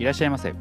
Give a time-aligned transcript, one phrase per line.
[0.00, 0.54] いらっしゃいませ。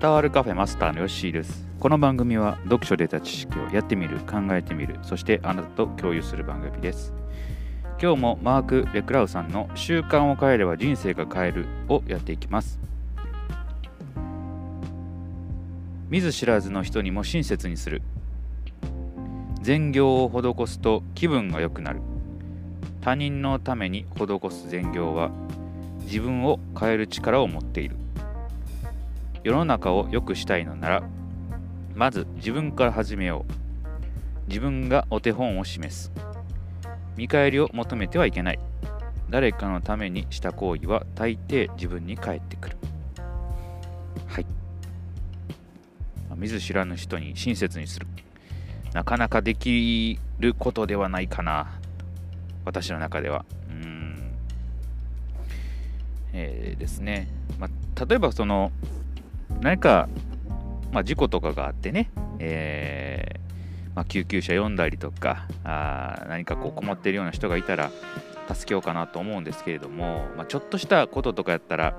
[0.00, 1.68] 伝わるカフェマスターのヨッシーです。
[1.78, 7.12] この番組は読書で得た知識をやってみる考えてみるそしてあなたと共有する番組です。
[8.00, 12.80] 今日もマーク・レクラウさんの習慣を変えれば人生が変えるをやっていきます。
[16.08, 18.00] 見ず知らずの人にも親切にする。
[19.60, 22.00] 善行を施すと気分が良くなる。
[23.02, 25.30] 他人のために施す善行は
[26.04, 27.96] 自分を変える力を持っている。
[29.44, 31.04] 世の中を良くしたいのなら
[31.94, 34.48] まず自分から始めよう。
[34.48, 36.10] 自分がお手本を示す。
[37.16, 38.58] 見返りを求めてはいけない。
[39.30, 42.76] 誰かのためにした行為は大抵自分に返ってくる。
[44.26, 44.46] はい。
[46.36, 48.06] 見ず知らぬ人に親切にする。
[48.92, 51.80] なかなかできることではないかな。
[52.64, 53.44] 私の中では。
[53.68, 54.32] うん。
[56.32, 57.28] えー、ですね、
[57.60, 58.72] まあ、例えばその
[59.64, 60.10] 何か、
[60.92, 67.90] まあ、事故とかがあってね、えー、まあ、救急車呼んだりとかあ何かこう困っているような人がいたら
[68.52, 71.98] 助けようかなと思うんですけれども、まあ、ちょっとしたこととかやったら、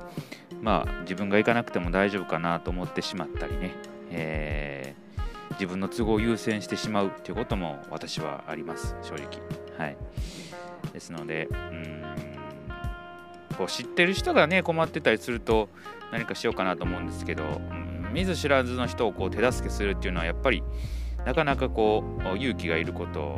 [0.61, 3.71] まあ、自分が行かなくても大丈夫かなと思ってしまったりね、
[4.11, 9.41] えー、自分の都合を優先してしまうということも私はあります正直。
[9.79, 9.97] はい。
[10.93, 12.44] ですのでうん
[13.57, 15.69] こう知ってる人がね困ってたりすると
[16.11, 20.63] 何かしようかなと思うんですけど、うん、見ず知らずの人をこう手助けするっていうのはやっぱり
[21.25, 22.03] なかなかこ
[22.33, 23.37] う勇気がいること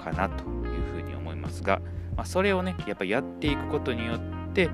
[0.00, 1.80] かなというふうに思いますが、
[2.16, 4.18] まあ、それをねやっぱやっていくことによっ
[4.54, 4.70] て、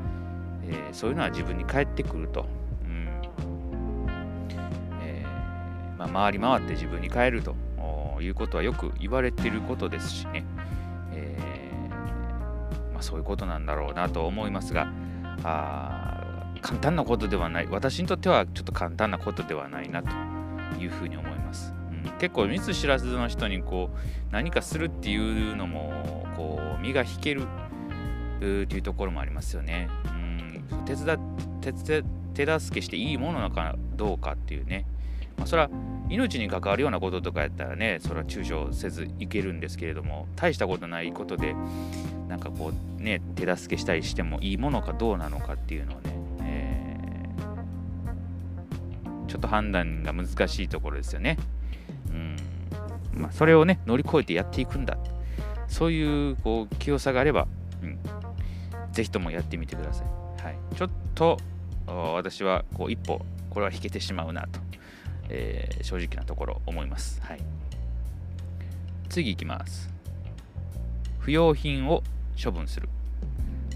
[0.62, 2.46] えー、そういうのは自分に返ってくると、
[2.84, 3.08] うん。
[5.02, 7.56] えー、まあ、回り回って自分に返ると
[8.20, 10.44] いうことはよく言われてることですしね、
[12.96, 14.88] まあ、そういうことなんだろうなと思いますが
[15.44, 17.68] あ簡単なことではない。
[17.70, 20.08] 私にとってはちょっと簡単なことではないなと
[20.80, 23.98] いうふうに思います、うん、結構見ず知らずの人にこう
[24.32, 27.46] 何かするっていうのもこう身が引けるっ
[28.38, 31.18] ていうところもありますよね、うん、手伝
[31.60, 31.72] 手
[32.34, 34.86] 手助けしていいものなのかどうかっていうね、
[35.38, 35.70] まあ、それは
[36.08, 41.54] 命に関わるようなこととかやったらねそれは躊躇せずいけるんですけれども大したことないことで
[42.28, 46.00] なんかこうね手助けしたりしてもいいものかどうなのかっていうのをね
[46.42, 47.28] え
[49.28, 51.36] ちょっと判断が難しいところですよね。
[52.08, 52.36] うん
[53.16, 54.96] まあ、それをね、乗り越えてやっていくんだ。
[55.68, 57.48] そういうこう清さがあれば、
[57.82, 57.98] うん、
[58.92, 60.06] ぜひともやってみてください。
[60.42, 61.38] はい、ちょっと
[61.86, 63.20] 私はこう一歩、
[63.50, 64.60] これは引けてしまうなと、
[65.28, 67.20] えー、正直なところ思います。
[67.22, 67.40] はい、
[69.08, 69.90] 次いきます。
[71.18, 72.02] 不要品を
[72.42, 72.88] 処分する。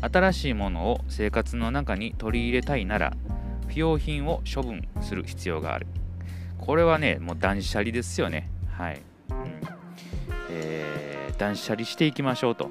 [0.01, 3.13] 新しいものを生活の中に取り入れたいなら
[3.69, 5.87] 不要品を処分する必要がある。
[6.59, 8.51] これはね、もう断捨離ですよね。
[8.71, 9.01] はい。
[9.31, 9.81] うん
[10.51, 11.00] え、
[11.41, 12.71] 断捨離していきましょうと。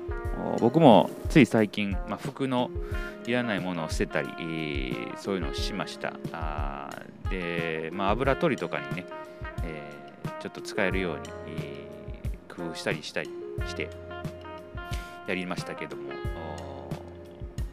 [0.59, 2.69] 僕もつい最近、まあ、服の
[3.25, 6.13] いらないものを捨てたり、えー、そういうのをしました。
[6.31, 6.89] あ
[7.31, 9.05] で、まあ、油取りとかにね、
[9.63, 13.29] えー、ちょっと使えるように、えー、工夫したりしたり
[13.67, 13.89] して
[15.25, 16.03] やりましたけども、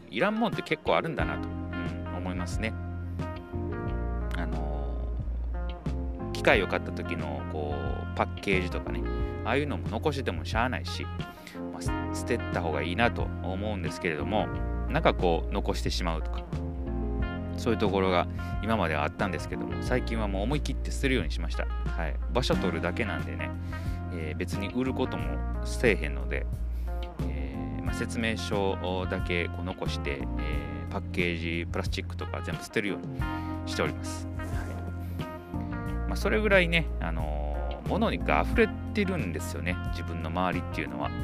[0.09, 2.73] いらんもんって結構あるんだなと、うん、思いますね。
[6.47, 9.01] 械を買った時のこうパッケージとかね。
[9.43, 11.05] ああいうのも残しててもしゃあないし、
[11.73, 14.45] まあ、捨てた方がいいなと思うんですけれども
[14.89, 16.43] なんかこう残してしまうとか
[17.55, 18.27] そういうところが
[18.61, 23.49] 今まではあったんですけども最近はもう思い切って捨てるようにしました、はい、場所取るだけなんでね、
[24.11, 26.45] えー、別に売ることもせえへんので、
[27.29, 33.21] えー、まあ、説明書だけこう残して、えー、パッケージプラスチックとか全部捨てるように
[33.65, 34.27] しております、
[36.17, 41.03] それぐらいね、あのー、物にが溢れてるんですよね、自分の周りっていうのは。
[41.05, 41.17] はい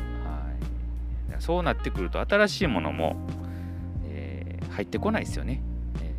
[1.40, 3.18] そうなってくると、新しいものも、
[4.06, 5.62] えー、入ってこないですよね。
[6.02, 6.14] え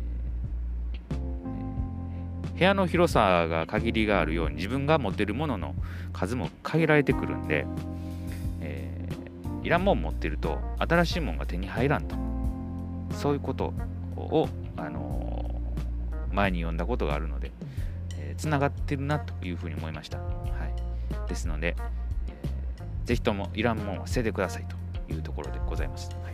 [2.57, 5.73] 部屋の広さが限りがあるように自分が持ってるものの
[6.13, 7.65] 数も限られてくるんで、
[8.61, 12.15] えー、いらんもん持ってると新しいもんが手に入らんと
[13.11, 13.73] そういうこと
[14.15, 14.47] を、
[14.77, 17.51] あのー、前に読んだことがあるので、
[18.37, 20.19] つながってるなというふうに思いました。
[20.19, 20.25] は
[21.25, 26.09] い、ですので、えー、ぜひともいらんもんは捨ててくださいというところでございます。
[26.23, 26.33] はい、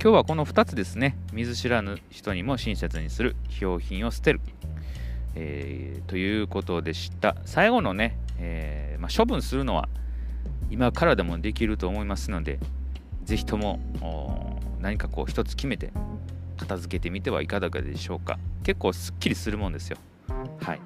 [0.00, 4.40] 今日はこの2つですね、見ず知らぬ人にも親切にする、標品を捨てる、
[5.34, 7.36] えー、ということでした。
[7.44, 9.88] 最後のね、えー、まあ、処分するのは
[10.70, 12.58] 今からでもできると思いますので、
[13.24, 13.80] ぜひとも
[14.80, 15.92] 何かこう一つ決めて
[16.56, 18.38] 片付けてみてはいかがでしょうか。
[18.62, 19.98] 結構すっきりするもんですよ。
[20.60, 20.80] はい。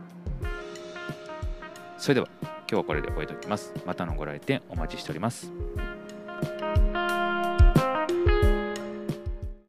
[1.99, 3.73] それでは今日はこれで終えておきます。
[3.87, 5.51] またのご来店お待ちしております。